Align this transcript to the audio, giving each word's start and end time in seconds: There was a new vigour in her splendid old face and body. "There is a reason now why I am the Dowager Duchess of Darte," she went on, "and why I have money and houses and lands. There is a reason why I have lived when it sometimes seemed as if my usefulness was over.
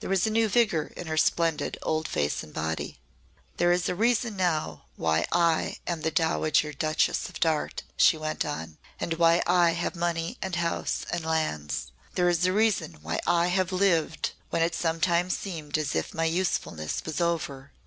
There 0.00 0.08
was 0.08 0.26
a 0.26 0.30
new 0.30 0.48
vigour 0.48 0.92
in 0.96 1.08
her 1.08 1.18
splendid 1.18 1.76
old 1.82 2.08
face 2.08 2.42
and 2.42 2.54
body. 2.54 2.96
"There 3.58 3.70
is 3.70 3.86
a 3.86 3.94
reason 3.94 4.34
now 4.34 4.86
why 4.96 5.26
I 5.30 5.76
am 5.86 6.00
the 6.00 6.10
Dowager 6.10 6.72
Duchess 6.72 7.28
of 7.28 7.38
Darte," 7.38 7.82
she 7.98 8.16
went 8.16 8.46
on, 8.46 8.78
"and 8.98 9.12
why 9.18 9.42
I 9.46 9.72
have 9.72 9.94
money 9.94 10.38
and 10.40 10.56
houses 10.56 11.04
and 11.10 11.22
lands. 11.22 11.92
There 12.14 12.30
is 12.30 12.46
a 12.46 12.52
reason 12.54 13.00
why 13.02 13.20
I 13.26 13.48
have 13.48 13.70
lived 13.70 14.32
when 14.48 14.62
it 14.62 14.74
sometimes 14.74 15.36
seemed 15.36 15.76
as 15.76 15.94
if 15.94 16.14
my 16.14 16.24
usefulness 16.24 17.02
was 17.04 17.20
over. 17.20 17.72